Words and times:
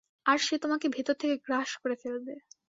আর 0.25 0.37
সে 0.39 0.55
তোমাকে 0.57 0.87
ভেতর 0.89 1.15
থেকে 1.15 1.35
গ্রাস 1.45 1.69
করে 1.81 1.95
ফেলবে। 1.95 2.33